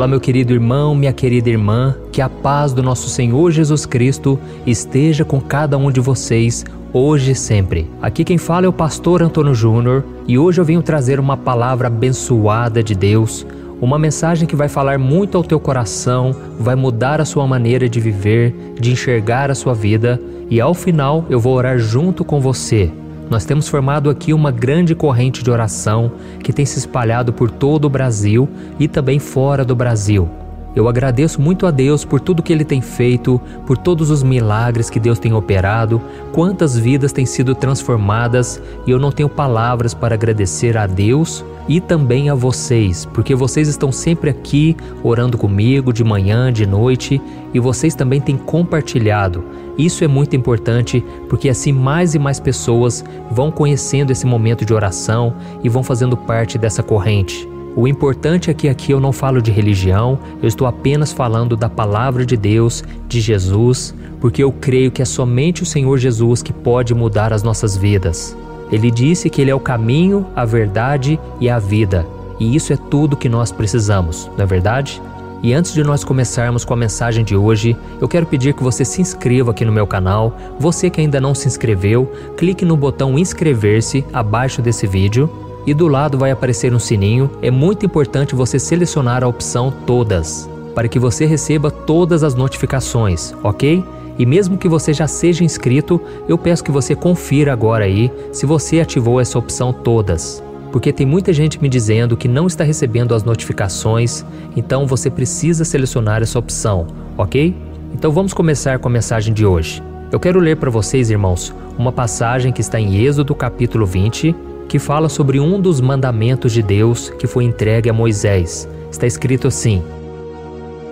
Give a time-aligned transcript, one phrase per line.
[0.00, 4.40] Olá, meu querido irmão, minha querida irmã, que a paz do nosso Senhor Jesus Cristo
[4.66, 7.86] esteja com cada um de vocês hoje e sempre.
[8.00, 11.88] Aqui quem fala é o pastor Antônio Júnior e hoje eu venho trazer uma palavra
[11.88, 13.46] abençoada de Deus,
[13.78, 18.00] uma mensagem que vai falar muito ao teu coração, vai mudar a sua maneira de
[18.00, 22.90] viver, de enxergar a sua vida e ao final eu vou orar junto com você
[23.30, 26.12] nós temos formado aqui uma grande corrente de oração
[26.42, 28.48] que tem se espalhado por todo o Brasil
[28.78, 30.39] e também fora do Brasil.
[30.74, 34.88] Eu agradeço muito a Deus por tudo que Ele tem feito, por todos os milagres
[34.88, 36.00] que Deus tem operado,
[36.32, 41.80] quantas vidas têm sido transformadas e eu não tenho palavras para agradecer a Deus e
[41.80, 47.20] também a vocês, porque vocês estão sempre aqui orando comigo de manhã, de noite
[47.52, 49.44] e vocês também têm compartilhado.
[49.76, 54.72] Isso é muito importante porque assim mais e mais pessoas vão conhecendo esse momento de
[54.72, 55.34] oração
[55.64, 57.49] e vão fazendo parte dessa corrente.
[57.76, 61.68] O importante é que aqui eu não falo de religião, eu estou apenas falando da
[61.68, 66.52] palavra de Deus, de Jesus, porque eu creio que é somente o Senhor Jesus que
[66.52, 68.36] pode mudar as nossas vidas.
[68.72, 72.04] Ele disse que Ele é o caminho, a verdade e a vida.
[72.40, 75.00] E isso é tudo que nós precisamos, não é verdade?
[75.42, 78.84] E antes de nós começarmos com a mensagem de hoje, eu quero pedir que você
[78.84, 80.36] se inscreva aqui no meu canal.
[80.58, 85.30] Você que ainda não se inscreveu, clique no botão inscrever-se abaixo desse vídeo
[85.70, 87.30] e do lado vai aparecer um sininho.
[87.40, 93.34] É muito importante você selecionar a opção Todas para que você receba todas as notificações,
[93.42, 93.84] ok?
[94.18, 98.46] E mesmo que você já seja inscrito, eu peço que você confira agora aí se
[98.46, 100.42] você ativou essa opção todas.
[100.72, 104.24] Porque tem muita gente me dizendo que não está recebendo as notificações,
[104.56, 107.56] então você precisa selecionar essa opção, ok?
[107.92, 109.82] Então vamos começar com a mensagem de hoje.
[110.10, 114.34] Eu quero ler para vocês, irmãos, uma passagem que está em Êxodo capítulo 20,
[114.70, 118.68] que fala sobre um dos mandamentos de Deus que foi entregue a Moisés.
[118.88, 119.82] Está escrito assim: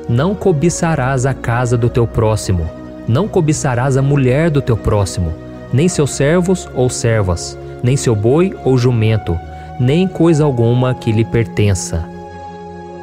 [0.08, 2.68] Não cobiçarás a casa do teu próximo,
[3.06, 5.32] não cobiçarás a mulher do teu próximo,
[5.72, 9.38] nem seus servos ou servas, nem seu boi ou jumento,
[9.78, 12.04] nem coisa alguma que lhe pertença.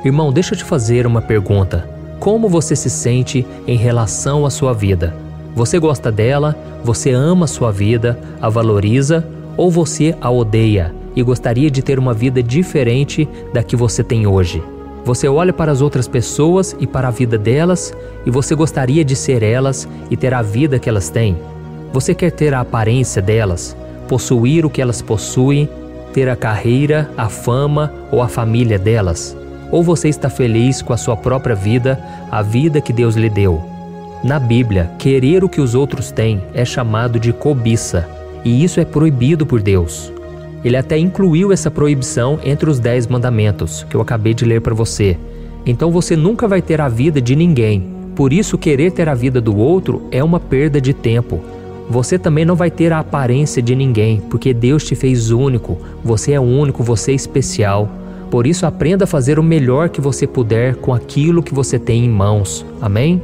[0.03, 1.87] Irmão, deixa eu te fazer uma pergunta.
[2.19, 5.15] Como você se sente em relação à sua vida?
[5.55, 6.53] Você gosta dela?
[6.83, 8.19] Você ama a sua vida?
[8.41, 9.25] A valoriza?
[9.57, 14.27] Ou você a odeia e gostaria de ter uma vida diferente da que você tem
[14.27, 14.61] hoje?
[15.05, 17.93] Você olha para as outras pessoas e para a vida delas
[18.25, 21.37] e você gostaria de ser elas e ter a vida que elas têm.
[21.93, 23.77] Você quer ter a aparência delas,
[24.07, 25.69] possuir o que elas possuem,
[26.11, 29.37] ter a carreira, a fama ou a família delas?
[29.71, 31.99] Ou você está feliz com a sua própria vida,
[32.31, 33.63] a vida que Deus lhe deu?
[34.23, 38.09] Na Bíblia, querer o que os outros têm é chamado de cobiça,
[38.45, 40.13] e isso é proibido por Deus.
[40.63, 44.73] Ele até incluiu essa proibição entre os dez mandamentos que eu acabei de ler para
[44.73, 45.17] você.
[45.65, 47.93] Então você nunca vai ter a vida de ninguém.
[48.15, 51.41] Por isso, querer ter a vida do outro é uma perda de tempo.
[51.89, 55.77] Você também não vai ter a aparência de ninguém, porque Deus te fez único.
[56.03, 57.89] Você é único, você é especial.
[58.31, 62.05] Por isso, aprenda a fazer o melhor que você puder com aquilo que você tem
[62.05, 62.65] em mãos.
[62.81, 63.21] Amém?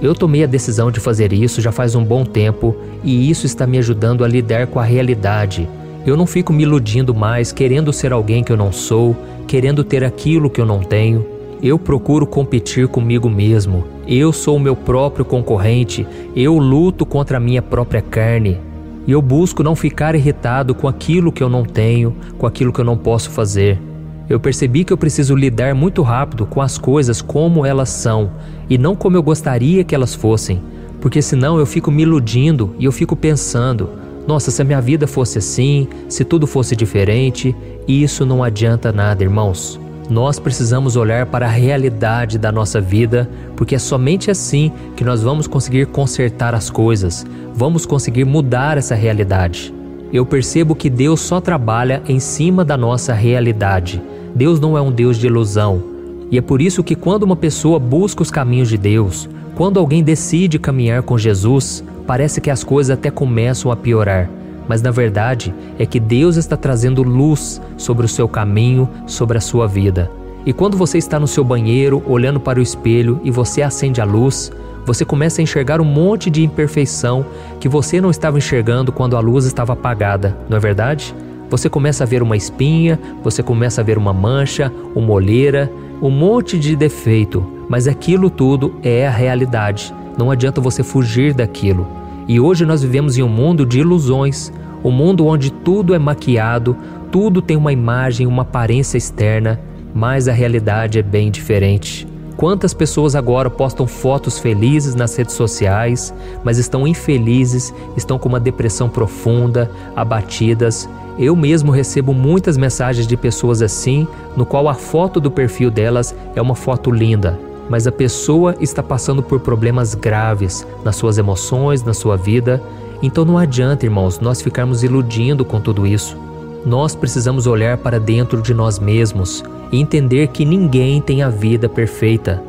[0.00, 3.66] Eu tomei a decisão de fazer isso já faz um bom tempo e isso está
[3.66, 5.68] me ajudando a lidar com a realidade.
[6.06, 9.16] Eu não fico me iludindo mais, querendo ser alguém que eu não sou,
[9.46, 11.26] querendo ter aquilo que eu não tenho.
[11.60, 13.84] Eu procuro competir comigo mesmo.
[14.06, 16.06] Eu sou o meu próprio concorrente.
[16.36, 18.60] Eu luto contra a minha própria carne.
[19.04, 22.80] E eu busco não ficar irritado com aquilo que eu não tenho, com aquilo que
[22.80, 23.87] eu não posso fazer.
[24.28, 28.30] Eu percebi que eu preciso lidar muito rápido com as coisas como elas são
[28.68, 30.60] e não como eu gostaria que elas fossem,
[31.00, 33.88] porque senão eu fico me iludindo e eu fico pensando:
[34.26, 37.56] nossa, se a minha vida fosse assim, se tudo fosse diferente,
[37.88, 39.80] isso não adianta nada, irmãos.
[40.10, 45.22] Nós precisamos olhar para a realidade da nossa vida, porque é somente assim que nós
[45.22, 49.72] vamos conseguir consertar as coisas, vamos conseguir mudar essa realidade.
[50.12, 54.02] Eu percebo que Deus só trabalha em cima da nossa realidade.
[54.38, 55.82] Deus não é um Deus de ilusão.
[56.30, 60.00] E é por isso que quando uma pessoa busca os caminhos de Deus, quando alguém
[60.00, 64.30] decide caminhar com Jesus, parece que as coisas até começam a piorar,
[64.68, 69.40] mas na verdade é que Deus está trazendo luz sobre o seu caminho, sobre a
[69.40, 70.08] sua vida.
[70.46, 74.04] E quando você está no seu banheiro, olhando para o espelho e você acende a
[74.04, 74.52] luz,
[74.86, 77.26] você começa a enxergar um monte de imperfeição
[77.58, 81.12] que você não estava enxergando quando a luz estava apagada, não é verdade?
[81.50, 85.70] Você começa a ver uma espinha, você começa a ver uma mancha, uma olheira,
[86.02, 89.94] um monte de defeito, mas aquilo tudo é a realidade.
[90.18, 91.86] Não adianta você fugir daquilo.
[92.26, 94.52] E hoje nós vivemos em um mundo de ilusões,
[94.84, 96.76] um mundo onde tudo é maquiado,
[97.10, 99.58] tudo tem uma imagem, uma aparência externa,
[99.94, 102.06] mas a realidade é bem diferente.
[102.36, 106.14] Quantas pessoas agora postam fotos felizes nas redes sociais,
[106.44, 110.88] mas estão infelizes, estão com uma depressão profunda, abatidas.
[111.18, 114.06] Eu mesmo recebo muitas mensagens de pessoas assim,
[114.36, 117.36] no qual a foto do perfil delas é uma foto linda,
[117.68, 122.62] mas a pessoa está passando por problemas graves nas suas emoções, na sua vida.
[123.02, 126.16] Então não adianta, irmãos, nós ficarmos iludindo com tudo isso.
[126.64, 129.42] Nós precisamos olhar para dentro de nós mesmos
[129.72, 132.40] e entender que ninguém tem a vida perfeita.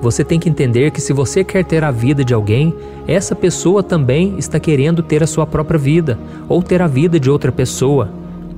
[0.00, 2.74] Você tem que entender que se você quer ter a vida de alguém,
[3.06, 6.18] essa pessoa também está querendo ter a sua própria vida
[6.48, 8.08] ou ter a vida de outra pessoa.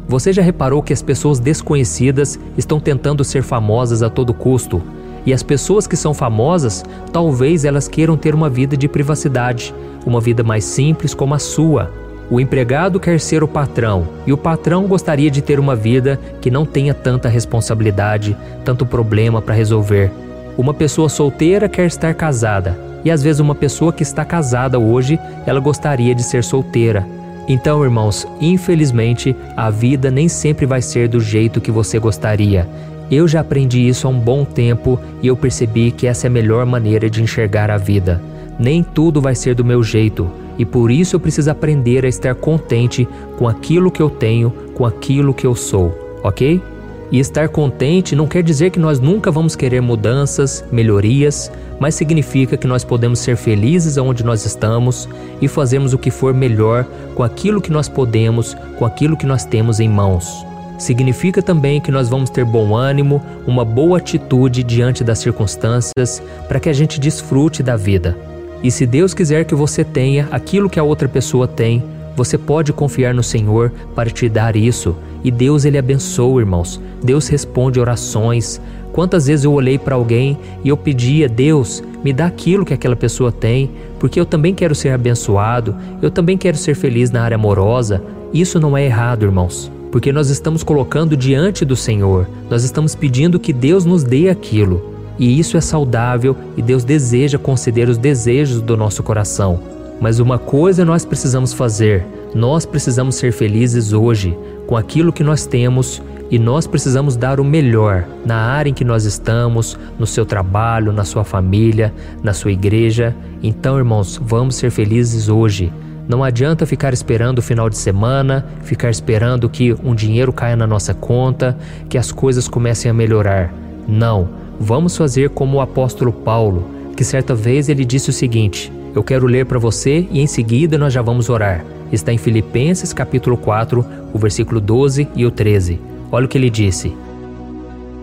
[0.06, 4.80] Você já reparou que as pessoas desconhecidas estão tentando ser famosas a todo custo?
[5.26, 9.74] E as pessoas que são famosas, talvez elas queiram ter uma vida de privacidade,
[10.06, 11.90] uma vida mais simples como a sua.
[12.30, 16.50] O empregado quer ser o patrão e o patrão gostaria de ter uma vida que
[16.50, 20.10] não tenha tanta responsabilidade, tanto problema para resolver.
[20.56, 25.18] Uma pessoa solteira quer estar casada e às vezes uma pessoa que está casada hoje,
[25.46, 27.06] ela gostaria de ser solteira.
[27.48, 32.68] Então, irmãos, infelizmente, a vida nem sempre vai ser do jeito que você gostaria.
[33.10, 36.30] Eu já aprendi isso há um bom tempo e eu percebi que essa é a
[36.30, 38.22] melhor maneira de enxergar a vida.
[38.58, 42.34] Nem tudo vai ser do meu jeito e por isso eu preciso aprender a estar
[42.34, 46.62] contente com aquilo que eu tenho, com aquilo que eu sou, ok?
[47.12, 52.56] E estar contente não quer dizer que nós nunca vamos querer mudanças, melhorias, mas significa
[52.56, 55.06] que nós podemos ser felizes onde nós estamos
[55.38, 59.44] e fazermos o que for melhor com aquilo que nós podemos, com aquilo que nós
[59.44, 60.46] temos em mãos.
[60.78, 66.58] Significa também que nós vamos ter bom ânimo, uma boa atitude diante das circunstâncias para
[66.58, 68.16] que a gente desfrute da vida.
[68.62, 71.84] E se Deus quiser que você tenha aquilo que a outra pessoa tem,
[72.16, 74.94] você pode confiar no Senhor para te dar isso.
[75.24, 76.80] E Deus ele abençoa, irmãos.
[77.02, 78.60] Deus responde orações.
[78.92, 82.96] Quantas vezes eu olhei para alguém e eu pedia, Deus, me dá aquilo que aquela
[82.96, 87.36] pessoa tem, porque eu também quero ser abençoado, eu também quero ser feliz na área
[87.36, 88.02] amorosa.
[88.34, 93.40] Isso não é errado, irmãos, porque nós estamos colocando diante do Senhor, nós estamos pedindo
[93.40, 94.92] que Deus nos dê aquilo.
[95.18, 99.81] E isso é saudável e Deus deseja conceder os desejos do nosso coração.
[100.02, 102.04] Mas uma coisa nós precisamos fazer:
[102.34, 107.44] nós precisamos ser felizes hoje com aquilo que nós temos e nós precisamos dar o
[107.44, 112.50] melhor na área em que nós estamos, no seu trabalho, na sua família, na sua
[112.50, 113.14] igreja.
[113.44, 115.72] Então, irmãos, vamos ser felizes hoje.
[116.08, 120.66] Não adianta ficar esperando o final de semana, ficar esperando que um dinheiro caia na
[120.66, 121.56] nossa conta,
[121.88, 123.54] que as coisas comecem a melhorar.
[123.86, 124.28] Não.
[124.58, 126.66] Vamos fazer como o apóstolo Paulo,
[126.96, 130.76] que certa vez ele disse o seguinte: Eu quero ler para você e em seguida
[130.76, 131.64] nós já vamos orar.
[131.90, 135.80] Está em Filipenses capítulo 4, o versículo 12 e o 13.
[136.10, 136.94] Olha o que ele disse: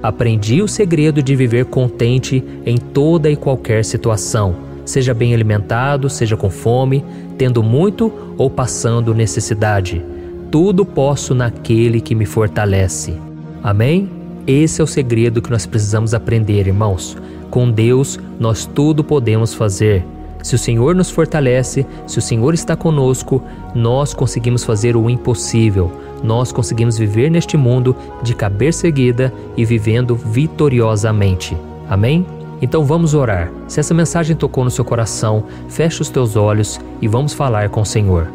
[0.01, 6.35] Aprendi o segredo de viver contente em toda e qualquer situação, seja bem alimentado, seja
[6.35, 7.05] com fome,
[7.37, 10.03] tendo muito ou passando necessidade.
[10.49, 13.13] Tudo posso naquele que me fortalece.
[13.61, 14.09] Amém?
[14.47, 17.15] Esse é o segredo que nós precisamos aprender, irmãos.
[17.51, 20.03] Com Deus, nós tudo podemos fazer.
[20.41, 23.41] Se o Senhor nos fortalece, se o Senhor está conosco,
[23.75, 25.91] nós conseguimos fazer o impossível.
[26.23, 31.57] Nós conseguimos viver neste mundo de cabeça erguida e vivendo vitoriosamente.
[31.89, 32.25] Amém?
[32.61, 33.51] Então vamos orar.
[33.67, 37.81] Se essa mensagem tocou no seu coração, feche os teus olhos e vamos falar com
[37.81, 38.27] o Senhor.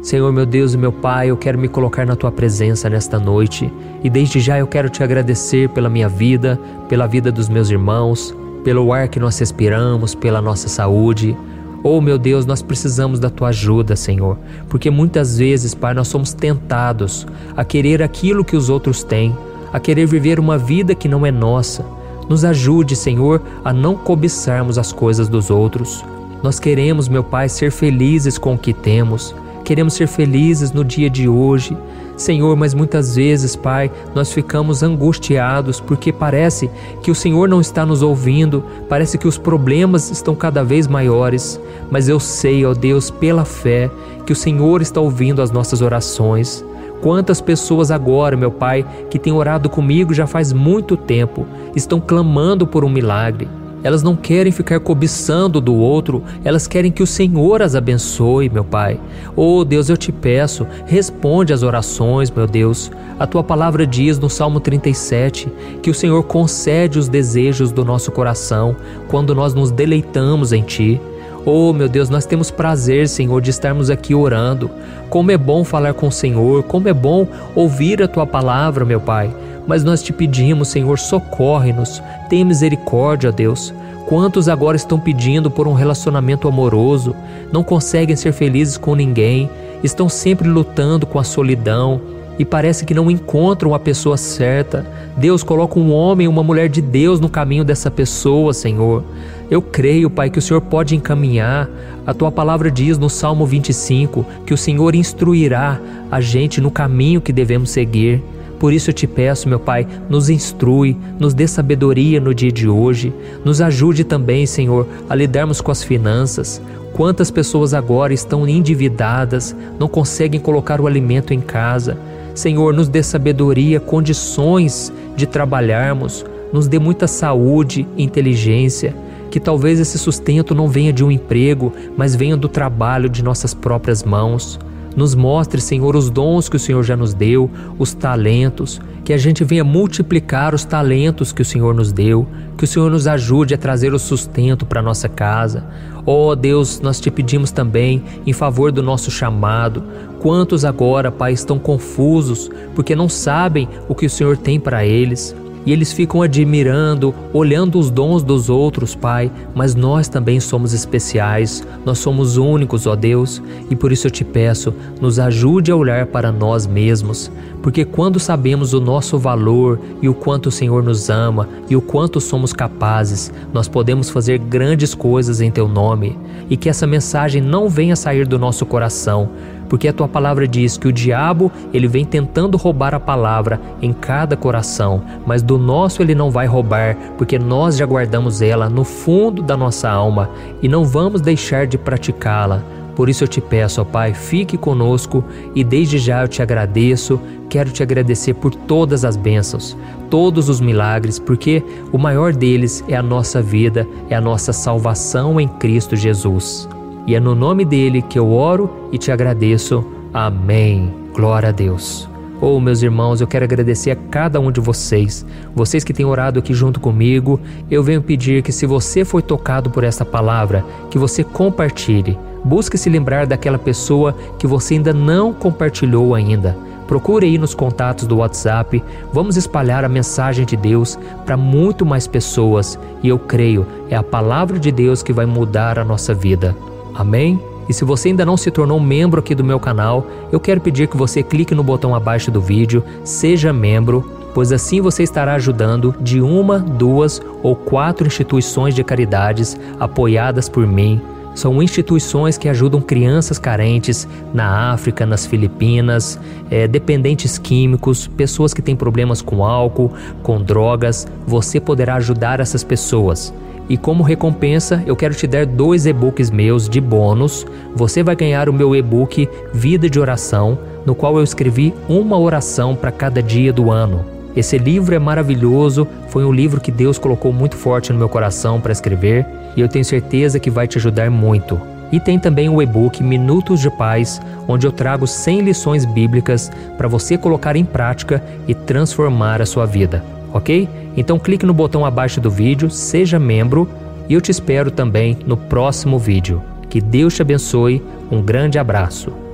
[0.00, 3.70] Senhor meu Deus e meu Pai, eu quero me colocar na tua presença nesta noite
[4.02, 8.34] e desde já eu quero te agradecer pela minha vida, pela vida dos meus irmãos,
[8.64, 11.36] pelo ar que nós respiramos, pela nossa saúde.
[11.82, 14.36] Oh meu Deus, nós precisamos da tua ajuda, Senhor,
[14.68, 19.36] porque muitas vezes, Pai, nós somos tentados a querer aquilo que os outros têm,
[19.72, 21.84] a querer viver uma vida que não é nossa.
[22.28, 26.04] Nos ajude, Senhor, a não cobiçarmos as coisas dos outros.
[26.42, 29.34] Nós queremos, meu Pai, ser felizes com o que temos
[29.68, 31.76] queremos ser felizes no dia de hoje.
[32.18, 36.68] Senhor, mas muitas vezes, Pai, nós ficamos angustiados porque parece
[37.00, 41.60] que o Senhor não está nos ouvindo, parece que os problemas estão cada vez maiores.
[41.90, 43.88] Mas eu sei, ó Deus, pela fé,
[44.26, 46.64] que o Senhor está ouvindo as nossas orações.
[47.00, 51.46] Quantas pessoas agora, meu Pai, que têm orado comigo já faz muito tempo,
[51.76, 53.48] estão clamando por um milagre.
[53.82, 58.64] Elas não querem ficar cobiçando do outro, elas querem que o Senhor as abençoe, meu
[58.64, 58.98] Pai.
[59.36, 62.90] Oh Deus, eu te peço, responde às orações, meu Deus.
[63.18, 65.48] A tua palavra diz no Salmo 37
[65.82, 68.76] que o Senhor concede os desejos do nosso coração
[69.08, 71.00] quando nós nos deleitamos em Ti.
[71.46, 74.70] Oh, meu Deus, nós temos prazer, Senhor, de estarmos aqui orando.
[75.08, 79.00] Como é bom falar com o Senhor, como é bom ouvir a tua palavra, meu
[79.00, 79.30] Pai.
[79.68, 82.02] Mas nós te pedimos, Senhor, socorre-nos.
[82.30, 83.72] Tem misericórdia, Deus.
[84.06, 87.14] Quantos agora estão pedindo por um relacionamento amoroso,
[87.52, 89.50] não conseguem ser felizes com ninguém,
[89.84, 92.00] estão sempre lutando com a solidão
[92.38, 94.86] e parece que não encontram a pessoa certa.
[95.14, 99.04] Deus coloca um homem, uma mulher de Deus no caminho dessa pessoa, Senhor.
[99.50, 101.68] Eu creio, Pai, que o Senhor pode encaminhar.
[102.06, 105.78] A tua palavra diz no Salmo 25 que o Senhor instruirá
[106.10, 108.22] a gente no caminho que devemos seguir.
[108.58, 112.68] Por isso eu te peço, meu Pai, nos instrui, nos dê sabedoria no dia de
[112.68, 113.12] hoje,
[113.44, 116.60] nos ajude também, Senhor, a lidarmos com as finanças.
[116.92, 121.96] Quantas pessoas agora estão endividadas, não conseguem colocar o alimento em casa.
[122.34, 128.94] Senhor, nos dê sabedoria, condições de trabalharmos, nos dê muita saúde, inteligência,
[129.30, 133.54] que talvez esse sustento não venha de um emprego, mas venha do trabalho de nossas
[133.54, 134.58] próprias mãos.
[134.96, 139.16] Nos mostre, Senhor, os dons que o Senhor já nos deu, os talentos, que a
[139.16, 142.26] gente venha multiplicar os talentos que o Senhor nos deu,
[142.56, 145.64] que o Senhor nos ajude a trazer o sustento para nossa casa.
[146.04, 149.82] Ó oh, Deus, nós te pedimos também em favor do nosso chamado.
[150.20, 155.34] Quantos agora, Pai, estão confusos porque não sabem o que o Senhor tem para eles?
[155.68, 161.62] E eles ficam admirando, olhando os dons dos outros, Pai, mas nós também somos especiais,
[161.84, 166.06] nós somos únicos, ó Deus, e por isso eu te peço, nos ajude a olhar
[166.06, 167.30] para nós mesmos,
[167.62, 171.82] porque quando sabemos o nosso valor e o quanto o Senhor nos ama e o
[171.82, 177.42] quanto somos capazes, nós podemos fazer grandes coisas em Teu nome, e que essa mensagem
[177.42, 179.28] não venha sair do nosso coração,
[179.68, 183.92] porque a tua palavra diz que o diabo, ele vem tentando roubar a palavra em
[183.92, 188.84] cada coração, mas do nosso ele não vai roubar, porque nós já guardamos ela no
[188.84, 190.30] fundo da nossa alma
[190.62, 192.62] e não vamos deixar de praticá-la.
[192.98, 197.20] Por isso eu te peço, ó Pai, fique conosco e desde já eu te agradeço.
[197.48, 199.76] Quero te agradecer por todas as bênçãos,
[200.10, 205.40] todos os milagres, porque o maior deles é a nossa vida, é a nossa salvação
[205.40, 206.68] em Cristo Jesus.
[207.08, 209.82] E é no nome dele que eu oro e te agradeço.
[210.12, 210.92] Amém.
[211.14, 212.06] Glória a Deus.
[212.38, 215.24] Oh, meus irmãos, eu quero agradecer a cada um de vocês,
[215.54, 217.40] vocês que têm orado aqui junto comigo.
[217.70, 222.18] Eu venho pedir que, se você foi tocado por essa palavra, que você compartilhe.
[222.44, 226.54] Busque se lembrar daquela pessoa que você ainda não compartilhou ainda.
[226.86, 228.84] Procure aí nos contatos do WhatsApp.
[229.14, 234.02] Vamos espalhar a mensagem de Deus para muito mais pessoas e eu creio é a
[234.02, 236.54] palavra de Deus que vai mudar a nossa vida.
[236.98, 237.40] Amém?
[237.68, 240.88] E se você ainda não se tornou membro aqui do meu canal, eu quero pedir
[240.88, 245.94] que você clique no botão abaixo do vídeo, seja membro, pois assim você estará ajudando
[246.00, 251.00] de uma, duas ou quatro instituições de caridades apoiadas por mim.
[251.38, 256.18] São instituições que ajudam crianças carentes na África, nas Filipinas,
[256.50, 261.06] é, dependentes químicos, pessoas que têm problemas com álcool, com drogas.
[261.28, 263.32] Você poderá ajudar essas pessoas.
[263.68, 267.46] E como recompensa, eu quero te dar dois e-books meus de bônus.
[267.72, 272.74] Você vai ganhar o meu e-book Vida de Oração, no qual eu escrevi uma oração
[272.74, 274.17] para cada dia do ano.
[274.36, 278.60] Esse livro é maravilhoso, foi um livro que Deus colocou muito forte no meu coração
[278.60, 281.60] para escrever e eu tenho certeza que vai te ajudar muito.
[281.90, 286.86] E tem também o e-book Minutos de Paz, onde eu trago 100 lições bíblicas para
[286.86, 290.68] você colocar em prática e transformar a sua vida ok?
[290.96, 293.68] Então clique no botão abaixo do vídeo, seja membro
[294.08, 296.42] e eu te espero também no próximo vídeo.
[296.68, 299.27] Que Deus te abençoe, um grande abraço.